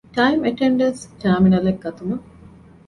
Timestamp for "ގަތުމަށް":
1.83-2.25